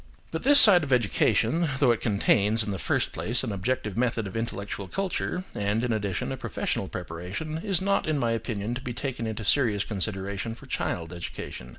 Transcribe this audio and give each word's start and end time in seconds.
But 0.31 0.41
this 0.41 0.59
side 0.59 0.83
of 0.83 0.91
education, 0.91 1.67
though 1.77 1.91
it 1.91 2.01
contains, 2.01 2.63
in 2.63 2.71
the 2.71 2.79
first 2.79 3.11
place, 3.11 3.43
an 3.43 3.51
objective 3.51 3.95
method 3.95 4.25
of 4.25 4.35
intellectual 4.35 4.87
culture, 4.87 5.43
and, 5.53 5.83
in 5.83 5.93
addition, 5.93 6.31
a 6.31 6.37
professional 6.37 6.87
preparation, 6.87 7.59
is 7.59 7.81
not, 7.83 8.07
in 8.07 8.17
my 8.17 8.31
opinion, 8.31 8.73
to 8.73 8.81
be 8.81 8.95
taken 8.95 9.27
into 9.27 9.43
serious 9.43 9.83
consideration 9.83 10.55
for 10.55 10.65
child 10.65 11.13
education. 11.13 11.69